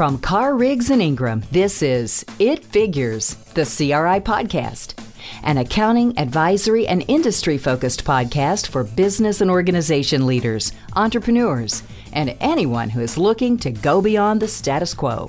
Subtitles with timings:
[0.00, 4.94] From Carr Riggs and Ingram, this is It Figures, the CRI podcast,
[5.42, 11.82] an accounting, advisory, and industry focused podcast for business and organization leaders, entrepreneurs,
[12.14, 15.28] and anyone who is looking to go beyond the status quo.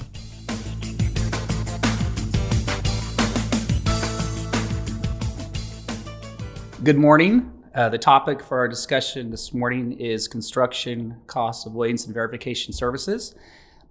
[6.81, 7.51] Good morning.
[7.75, 13.35] Uh, the topic for our discussion this morning is construction cost avoidance and verification services.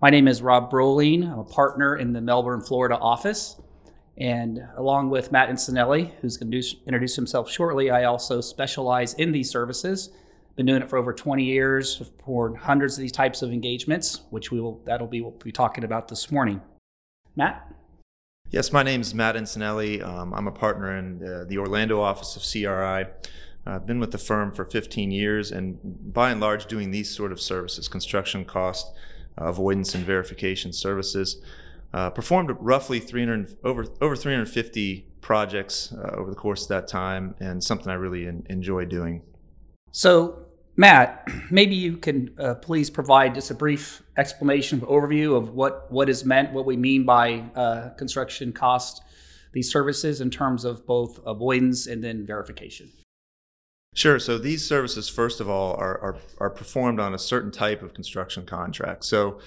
[0.02, 1.30] My name is Rob Broline.
[1.30, 3.60] I'm a partner in the Melbourne, Florida office.
[4.16, 9.30] And along with Matt Incinelli, who's going to introduce himself shortly, I also specialize in
[9.30, 10.08] these services.
[10.56, 14.50] Been doing it for over 20 years for hundreds of these types of engagements, which
[14.50, 16.62] we will that'll be what we'll be talking about this morning.
[17.36, 17.70] Matt?
[18.48, 20.02] Yes, my name is Matt Incinelli.
[20.02, 23.04] Um, I'm a partner in uh, the Orlando office of CRI.
[23.66, 25.78] I've been with the firm for 15 years and
[26.14, 28.94] by and large doing these sort of services, construction cost
[29.40, 31.42] avoidance and verification services.
[31.92, 37.34] Uh, performed roughly 300 over over 350 projects uh, over the course of that time,
[37.40, 39.22] and something I really in, enjoy doing.
[39.90, 45.50] So Matt, maybe you can uh, please provide just a brief explanation, of overview of
[45.50, 49.02] what, what is meant, what we mean by uh, construction cost,
[49.52, 52.90] these services in terms of both avoidance and then verification.
[53.92, 54.18] Sure.
[54.20, 57.92] So these services, first of all, are, are, are performed on a certain type of
[57.92, 59.04] construction contract.
[59.04, 59.40] So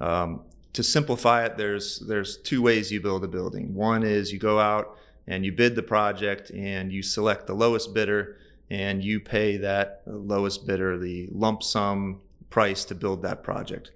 [0.00, 3.74] um, to simplify it, there's there's two ways you build a building.
[3.74, 7.92] One is you go out and you bid the project and you select the lowest
[7.92, 8.38] bidder
[8.70, 13.90] and you pay that lowest bidder the lump sum price to build that project.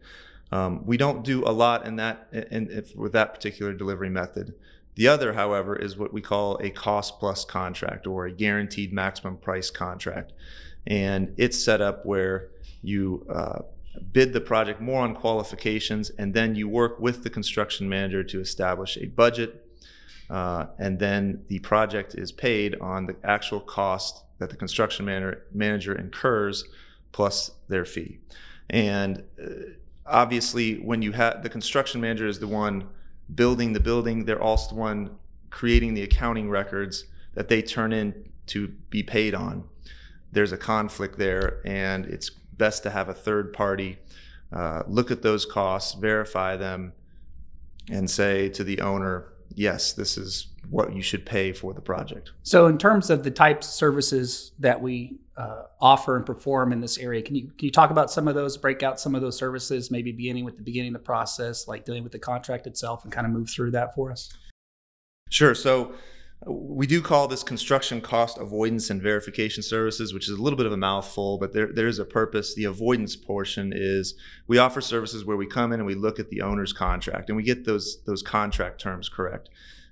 [0.52, 4.54] Um, we don't do a lot in that in, if, with that particular delivery method.
[4.96, 9.36] The other, however, is what we call a cost plus contract or a guaranteed maximum
[9.36, 10.32] price contract,
[10.86, 12.50] and it's set up where
[12.82, 13.60] you uh,
[14.12, 18.40] bid the project more on qualifications, and then you work with the construction manager to
[18.40, 19.66] establish a budget,
[20.30, 25.44] uh, and then the project is paid on the actual cost that the construction manager,
[25.52, 26.64] manager incurs
[27.12, 28.18] plus their fee.
[28.70, 29.48] And uh,
[30.06, 32.88] obviously, when you have the construction manager is the one
[33.32, 35.16] building the building, they're also the one
[35.50, 37.04] creating the accounting records
[37.34, 39.64] that they turn in to be paid on.
[40.32, 43.98] There's a conflict there, and it's best to have a third party
[44.52, 46.92] uh, look at those costs, verify them,
[47.90, 52.32] and say to the owner, yes, this is what you should pay for the project.
[52.42, 56.80] So, in terms of the types of services that we uh, offer and perform in
[56.80, 59.20] this area, can you can you talk about some of those, break out some of
[59.20, 62.66] those services, maybe beginning with the beginning of the process, like dealing with the contract
[62.66, 64.32] itself, and kind of move through that for us?
[65.30, 65.54] Sure.
[65.54, 65.94] So.
[66.46, 70.66] We do call this construction cost avoidance and verification services, which is a little bit
[70.66, 72.54] of a mouthful, but there, there is a purpose.
[72.54, 74.14] The avoidance portion is
[74.46, 77.36] we offer services where we come in and we look at the owner's contract and
[77.36, 79.48] we get those those contract terms correct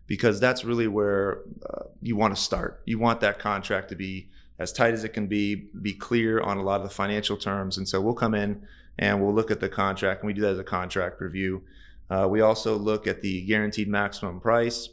[0.06, 2.82] because that's really where uh, you want to start.
[2.84, 6.56] You want that contract to be as tight as it can be, be clear on
[6.56, 7.78] a lot of the financial terms.
[7.78, 8.62] And so we'll come in
[8.98, 11.62] and we'll look at the contract, and we do that as a contract review.
[12.10, 14.90] Uh, we also look at the guaranteed maximum price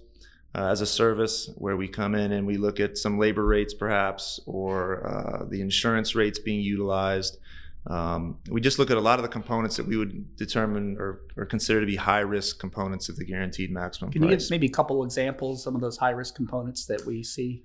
[0.56, 3.74] uh, as a service, where we come in and we look at some labor rates,
[3.74, 7.38] perhaps, or uh, the insurance rates being utilized.
[7.88, 11.22] Um, we just look at a lot of the components that we would determine or,
[11.38, 14.32] or consider to be high risk components of the guaranteed maximum Can price.
[14.32, 17.64] you give maybe a couple examples, some of those high risk components that we see?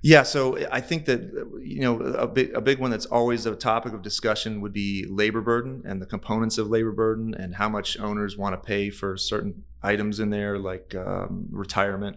[0.00, 1.20] Yeah, so I think that
[1.60, 5.04] you know a big a big one that's always a topic of discussion would be
[5.08, 8.90] labor burden and the components of labor burden and how much owners want to pay
[8.90, 12.16] for certain items in there like um, retirement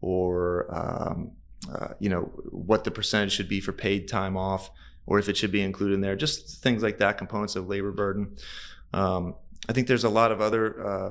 [0.00, 1.30] or um,
[1.72, 4.70] uh, you know what the percentage should be for paid time off
[5.06, 7.92] or if it should be included in there, just things like that, components of labor
[7.92, 8.36] burden.
[8.92, 9.34] Um,
[9.68, 11.10] I think there's a lot of other uh,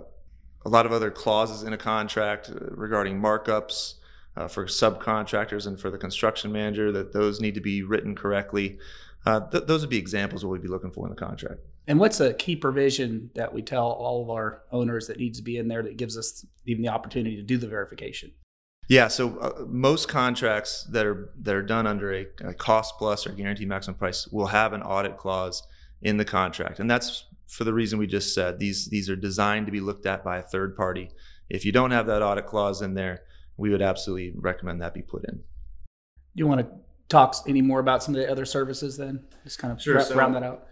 [0.63, 3.96] a lot of other clauses in a contract uh, regarding markups
[4.38, 8.78] uh, for subcontractors and for the construction manager that those need to be written correctly.
[9.25, 11.62] Uh, th- those would be examples of what we'd be looking for in the contract.
[11.87, 15.44] And what's a key provision that we tell all of our owners that needs to
[15.44, 18.32] be in there that gives us even the opportunity to do the verification?
[18.91, 23.26] Yeah, so uh, most contracts that are that are done under a, a, cost plus
[23.26, 25.66] or guaranteed maximum price will have an audit clause
[26.02, 28.59] in the contract, and that's for the reason we just said.
[28.59, 31.09] These these are designed to be looked at by a third party.
[31.49, 33.22] If you don't have that audit clause in there,
[33.55, 35.35] we would absolutely recommend that be put in.
[35.35, 35.44] Do
[36.35, 36.67] you want to
[37.08, 39.23] talk any more about some of the other services then?
[39.46, 40.67] Just kind of sure, so, round that out.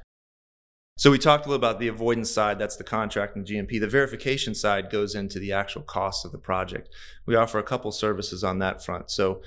[1.00, 3.80] So we talked a little about the avoidance side, that's the contract and GMP.
[3.80, 6.90] The verification side goes into the actual cost of the project.
[7.26, 9.10] We offer a couple services on that front.
[9.10, 9.42] So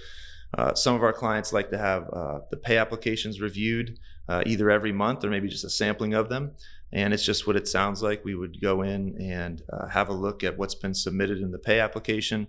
[0.57, 3.99] uh, some of our clients like to have uh, the pay applications reviewed
[4.31, 6.53] uh, either every month or maybe just a sampling of them.
[6.91, 8.25] and it's just what it sounds like.
[8.25, 11.59] We would go in and uh, have a look at what's been submitted in the
[11.59, 12.47] pay application,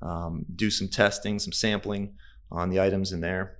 [0.00, 2.14] um, do some testing, some sampling
[2.52, 3.56] on the items in there.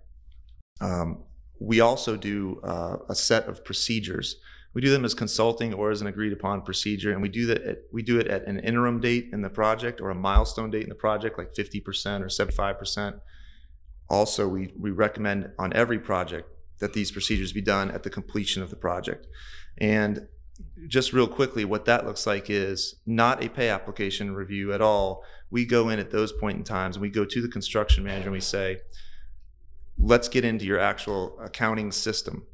[0.81, 1.25] Um,
[1.59, 4.37] we also do uh, a set of procedures.
[4.75, 7.63] We do them as consulting or as an agreed upon procedure, and we do that.
[7.63, 10.83] At, we do it at an interim date in the project or a milestone date
[10.83, 13.21] in the project, like 50% or 75%.
[14.11, 16.51] Also, we we recommend on every project
[16.81, 19.27] that these procedures be done at the completion of the project.
[19.79, 20.27] And
[20.87, 25.25] just real quickly, what that looks like is not a pay application review at all.
[25.51, 28.25] We go in at those point in times and we go to the construction manager
[28.25, 28.79] and we say,
[29.99, 32.47] let's get into your actual accounting system.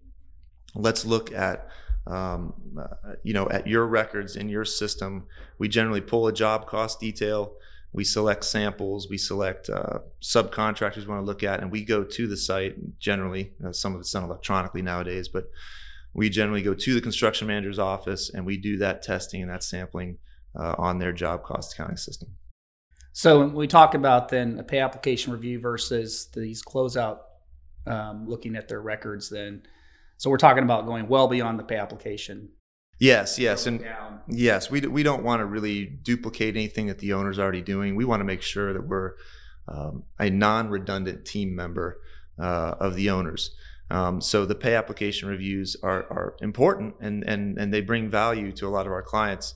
[0.75, 1.69] Let's look at
[2.07, 5.27] um, uh, you know at your records in your system.
[5.59, 7.55] We generally pull a job cost detail.
[7.93, 9.09] We select samples.
[9.11, 12.99] We select uh, subcontractors we want to look at, and we go to the site.
[12.99, 15.47] Generally, uh, some of it's done electronically nowadays, but
[16.13, 19.63] we generally go to the construction manager's office and we do that testing and that
[19.63, 20.19] sampling
[20.59, 22.31] uh, on their job cost accounting system.
[23.13, 27.19] So when we talk about then a pay application review versus these closeout,
[27.87, 29.63] um, looking at their records, then
[30.21, 32.51] so we're talking about going well beyond the pay application.
[32.99, 34.21] Yes, yes, and down.
[34.29, 37.97] yes, we we don't want to really duplicate anything that the owner's already doing.
[37.97, 39.13] We want to make sure that we're
[39.67, 42.03] um, a non-redundant team member
[42.39, 43.57] uh, of the owners.
[43.91, 48.53] Um, so the pay application reviews are, are important and, and, and they bring value
[48.53, 49.55] to a lot of our clients.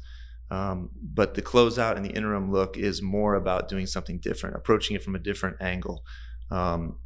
[0.50, 4.96] Um, but the closeout and the interim look is more about doing something different, approaching
[4.96, 6.04] it from a different angle.
[6.50, 6.98] Um,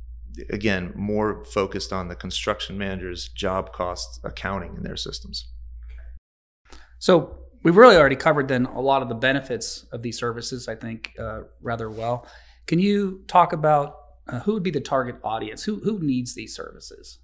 [0.50, 5.48] again, more focused on the construction manager's job cost accounting in their systems.
[6.98, 10.74] So we've really already covered then a lot of the benefits of these services, I
[10.74, 12.26] think, uh, rather well.
[12.66, 13.96] Can you talk about
[14.28, 15.64] uh, who would be the target audience?
[15.64, 17.18] Who who needs these services?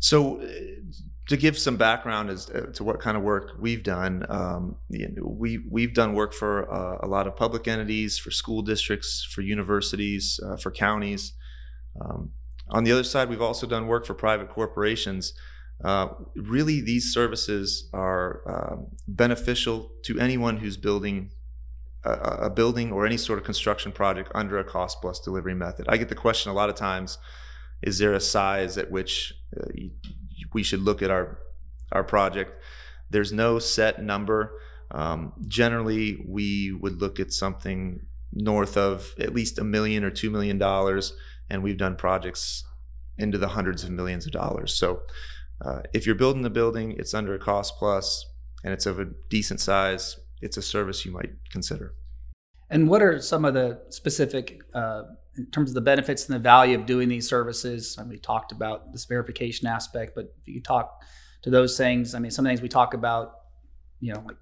[0.00, 0.46] So, uh,
[1.28, 5.64] to give some background as uh, to what kind of work we've done, um, we
[5.70, 10.38] we've done work for uh, a lot of public entities, for school districts, for universities,
[10.44, 11.32] uh, for counties.
[12.00, 12.30] Um,
[12.68, 15.34] on the other side, we've also done work for private corporations.
[15.82, 21.30] Uh, really, these services are um, beneficial to anyone who's building
[22.04, 25.86] a, a, building or any sort of construction project under a cost plus delivery method.
[25.88, 27.18] I get the question a lot of times:
[27.82, 29.66] Is there a size at which uh,
[30.52, 31.38] we should look at our
[31.92, 32.62] our project?
[33.10, 34.52] There's no set number.
[34.90, 40.30] Um, generally, we would look at something north of at least a million or two
[40.30, 41.14] million dollars,
[41.50, 42.64] and we've done projects
[43.16, 44.74] into the hundreds of millions of dollars.
[44.74, 45.02] So,
[45.64, 48.26] uh, if you're building the building, it's under a cost plus,
[48.64, 51.94] and it's of a decent size it's a service you might consider.
[52.68, 55.04] And what are some of the specific, uh,
[55.36, 57.96] in terms of the benefits and the value of doing these services?
[57.98, 61.02] I mean, we talked about this verification aspect, but if you talk
[61.42, 63.36] to those things, I mean, some things we talk about,
[64.00, 64.36] you know, like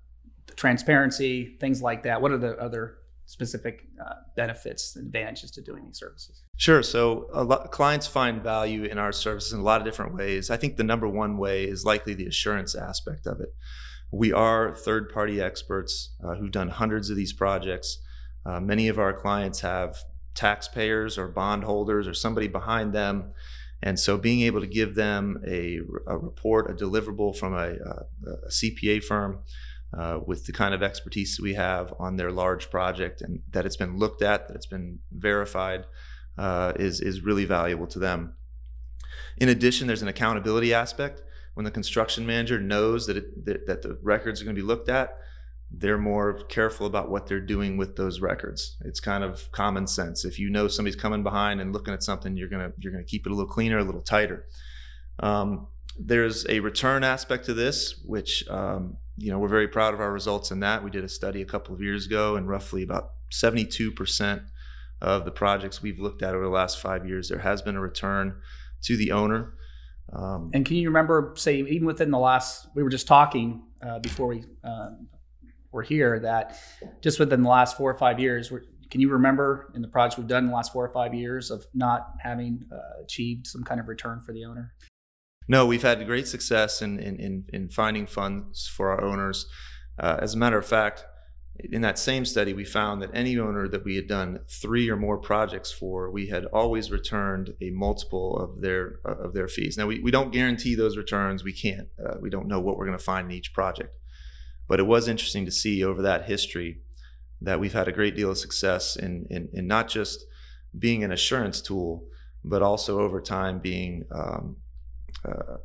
[0.56, 2.20] transparency, things like that.
[2.20, 2.98] What are the other
[3.32, 6.42] specific uh, benefits and advantages to doing these services?
[6.58, 6.82] Sure.
[6.82, 10.50] So lot, clients find value in our services in a lot of different ways.
[10.50, 13.48] I think the number one way is likely the assurance aspect of it.
[14.10, 18.02] We are third party experts uh, who've done hundreds of these projects.
[18.44, 19.96] Uh, many of our clients have
[20.34, 23.32] taxpayers or bondholders or somebody behind them.
[23.82, 27.70] And so being able to give them a, a report, a deliverable from a,
[28.46, 29.40] a CPA firm
[29.96, 33.76] uh, with the kind of expertise we have on their large project and that it's
[33.76, 35.84] been looked at, that it's been verified,
[36.38, 38.34] uh, is, is really valuable to them.
[39.36, 41.22] In addition, there's an accountability aspect
[41.54, 44.66] when the construction manager knows that it, that, that the records are going to be
[44.66, 45.18] looked at,
[45.70, 48.76] they're more careful about what they're doing with those records.
[48.84, 50.24] It's kind of common sense.
[50.24, 53.26] If you know somebody's coming behind and looking at something, you're gonna you're gonna keep
[53.26, 54.46] it a little cleaner, a little tighter.
[55.20, 55.68] Um,
[55.98, 60.12] there's a return aspect to this, which um, you know we're very proud of our
[60.12, 60.82] results in that.
[60.82, 64.42] We did a study a couple of years ago, and roughly about 72 percent
[65.02, 67.80] of the projects we've looked at over the last five years, there has been a
[67.80, 68.40] return
[68.82, 69.54] to the owner.
[70.12, 73.98] Um, and can you remember, say, even within the last, we were just talking uh,
[73.98, 74.90] before we uh,
[75.72, 76.56] were here that
[77.02, 78.52] just within the last four or five years,
[78.90, 81.50] can you remember in the projects we've done in the last four or five years
[81.50, 84.72] of not having uh, achieved some kind of return for the owner?
[85.48, 89.46] No, we've had great success in, in, in, in finding funds for our owners.
[89.98, 91.04] Uh, as a matter of fact,
[91.58, 94.96] in that same study, we found that any owner that we had done three or
[94.96, 99.76] more projects for, we had always returned a multiple of their of their fees.
[99.76, 101.44] Now, we, we don't guarantee those returns.
[101.44, 101.88] We can't.
[102.02, 103.96] Uh, we don't know what we're going to find in each project.
[104.66, 106.80] But it was interesting to see over that history
[107.40, 110.24] that we've had a great deal of success in, in, in not just
[110.78, 112.04] being an assurance tool,
[112.44, 114.56] but also over time being um,
[115.24, 115.56] uh,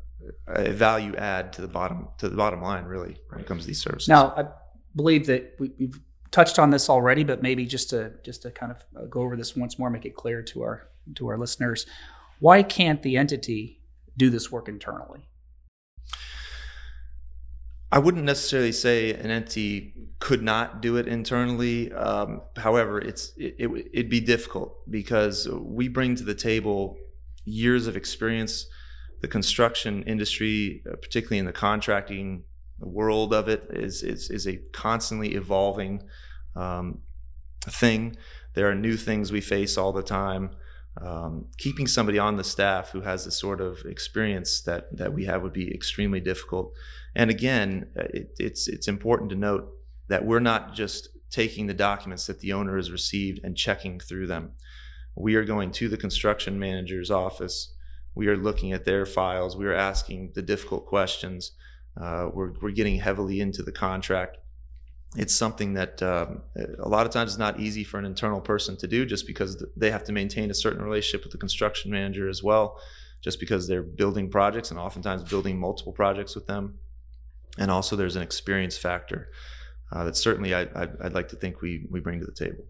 [0.48, 3.68] a value add to the bottom to the bottom line really when it comes to
[3.68, 4.08] these services.
[4.08, 4.46] Now, I
[4.96, 6.00] believe that we, we've
[6.32, 9.36] touched on this already, but maybe just to just to kind of uh, go over
[9.36, 11.86] this once more, make it clear to our to our listeners,
[12.40, 13.82] why can't the entity
[14.18, 15.30] do this work internally?
[17.90, 21.94] I wouldn't necessarily say an entity could not do it internally.
[21.94, 26.98] Um, however, it's it, it, it'd be difficult because we bring to the table
[27.46, 28.68] years of experience.
[29.22, 32.44] The construction industry, uh, particularly in the contracting
[32.80, 36.04] world of it, is is, is a constantly evolving
[36.56, 37.00] um,
[37.62, 38.16] thing.
[38.54, 40.52] There are new things we face all the time.
[41.00, 45.26] Um, keeping somebody on the staff who has the sort of experience that that we
[45.26, 46.74] have would be extremely difficult.
[47.16, 49.70] And again, uh, it, it's it's important to note
[50.08, 54.28] that we're not just taking the documents that the owner has received and checking through
[54.28, 54.52] them.
[55.16, 57.74] We are going to the construction manager's office.
[58.18, 59.56] We are looking at their files.
[59.56, 61.52] We are asking the difficult questions.
[62.00, 64.38] Uh, we're, we're getting heavily into the contract
[65.16, 66.42] it's something that um,
[66.80, 69.64] a lot of times is not easy for an internal person to do just because
[69.76, 72.80] they have to maintain a certain relationship with the construction manager as well
[73.22, 76.78] just because they're building projects and oftentimes building multiple projects with them
[77.58, 79.30] and also there's an experience factor
[79.94, 80.66] uh, that certainly I,
[81.02, 82.66] would like to think we, we bring to the table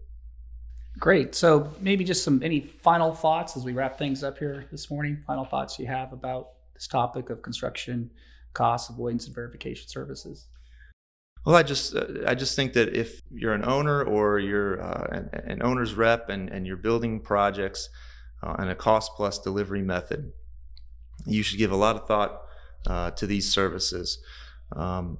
[0.98, 1.34] great.
[1.34, 5.22] So maybe just some any final thoughts as we wrap things up here this morning?
[5.26, 8.10] Final thoughts you have about this topic of construction
[8.52, 10.46] costs avoidance and verification services?
[11.44, 15.06] Well, I just uh, I just think that if you're an owner or you're uh,
[15.10, 17.88] an, an, owner's rep and, and you're building projects
[18.42, 20.32] uh, and a cost plus delivery method,
[21.26, 22.42] you should give a lot of thought
[22.86, 24.18] uh, to these services.
[24.74, 25.18] Um,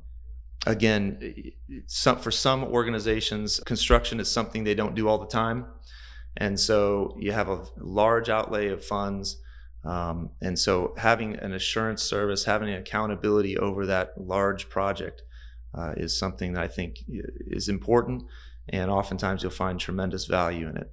[0.67, 1.53] again,
[1.87, 5.67] some, for some organizations, construction is something they don't do all the time,
[6.37, 9.41] and so you have a large outlay of funds.
[9.85, 15.23] Um, and so having an assurance service, having accountability over that large project
[15.75, 18.25] uh, is something that I think is important,
[18.69, 20.93] and oftentimes you'll find tremendous value in it.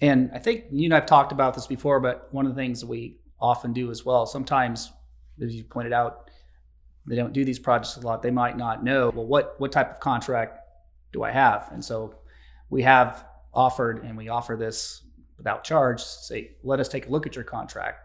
[0.00, 2.84] And I think you and I've talked about this before, but one of the things
[2.84, 4.92] we often do as well, sometimes,
[5.42, 6.25] as you pointed out,
[7.06, 8.22] they don't do these projects a lot.
[8.22, 10.58] They might not know, well, what what type of contract
[11.12, 11.68] do I have?
[11.72, 12.16] And so
[12.68, 15.02] we have offered, and we offer this
[15.36, 16.02] without charge.
[16.02, 18.00] Say, let us take a look at your contract,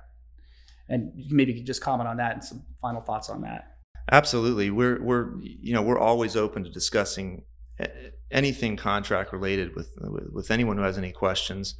[0.88, 3.68] and maybe you just comment on that and some final thoughts on that.
[4.12, 4.70] Absolutely.
[4.70, 7.44] We're we're you know we're always open to discussing
[8.32, 9.98] anything contract related with
[10.32, 11.76] with anyone who has any questions.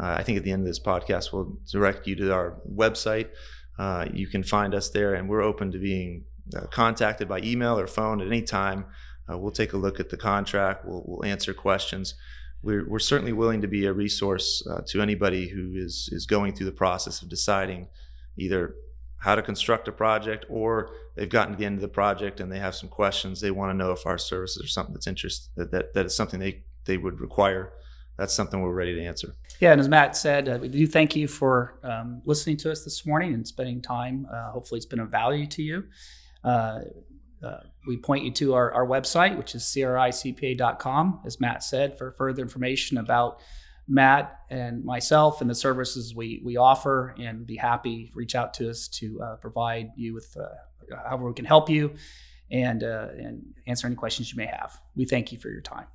[0.00, 3.28] Uh, I think at the end of this podcast, we'll direct you to our website.
[3.78, 6.24] Uh, you can find us there, and we're open to being
[6.56, 8.84] uh, contacted by email or phone at any time.
[9.30, 10.84] Uh, we'll take a look at the contract.
[10.84, 12.14] We'll, we'll answer questions.
[12.62, 16.54] We're, we're certainly willing to be a resource uh, to anybody who is is going
[16.54, 17.88] through the process of deciding
[18.36, 18.74] either
[19.22, 22.50] how to construct a project or they've gotten to the end of the project and
[22.50, 25.50] they have some questions they want to know if our services are something that's interest
[25.56, 27.72] that, that, that is something they, they would require
[28.16, 31.14] that's something we're ready to answer yeah and as matt said uh, we do thank
[31.14, 35.00] you for um, listening to us this morning and spending time uh, hopefully it's been
[35.00, 35.84] of value to you
[36.44, 36.80] uh,
[37.42, 42.12] uh we point you to our, our website which is cricpa.com as matt said for
[42.12, 43.40] further information about
[43.88, 48.70] Matt and myself and the services we, we offer and be happy reach out to
[48.70, 50.46] us to uh, provide you with uh,
[51.04, 51.94] however we can help you
[52.50, 54.80] and, uh, and answer any questions you may have.
[54.94, 55.86] We thank you for your time.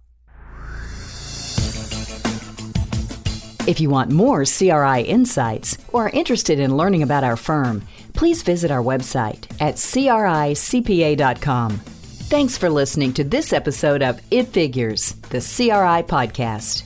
[3.67, 7.83] If you want more CRI insights or are interested in learning about our firm,
[8.13, 11.71] please visit our website at cricpa.com.
[11.77, 16.83] Thanks for listening to this episode of It Figures, the CRI podcast.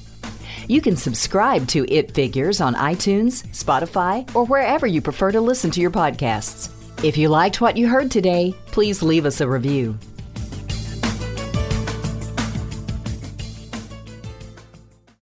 [0.67, 5.69] You can subscribe to It Figures on iTunes, Spotify, or wherever you prefer to listen
[5.71, 6.71] to your podcasts.
[7.03, 9.99] If you liked what you heard today, please leave us a review.